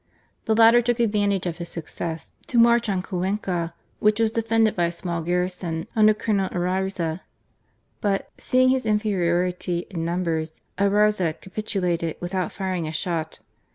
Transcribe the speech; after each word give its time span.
The 0.45 0.55
latter 0.55 0.81
took 0.81 0.97
advan 0.97 1.29
tage 1.29 1.45
of 1.45 1.59
his 1.59 1.69
success 1.69 2.31
to 2.47 2.57
march 2.57 2.89
on 2.89 3.03
Cuenca, 3.03 3.75
which 3.99 4.19
was 4.19 4.31
defended 4.31 4.75
by 4.75 4.85
a 4.85 4.91
small 4.91 5.21
garrison 5.21 5.85
under 5.95 6.15
Colonel 6.15 6.49
Ayarza. 6.49 7.21
But, 8.01 8.31
seeing 8.35 8.69
his 8.69 8.87
inferiority 8.87 9.85
in 9.91 10.03
numbers, 10.03 10.59
Ayarza 10.79 11.39
capitulated 11.39 12.17
without 12.19 12.51
firing 12.51 12.87
a 12.87 12.91
shot. 12.91 13.41